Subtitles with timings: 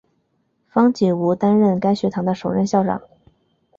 [0.67, 3.03] 方解吾担任该学堂的首任校长。